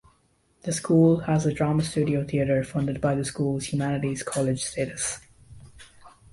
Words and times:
The 0.63 0.71
school 0.73 1.19
has 1.27 1.45
a 1.45 1.53
drama 1.53 1.83
studio 1.83 2.25
theatre 2.25 2.63
funded 2.63 2.99
by 3.01 3.13
the 3.13 3.23
school's 3.23 3.65
Humanities 3.65 4.23
College 4.23 4.63
status. 4.63 5.19